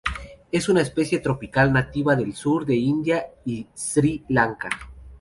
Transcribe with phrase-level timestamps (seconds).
[0.51, 4.67] Es una especie tropical nativa del sur de India y Sri Lanka.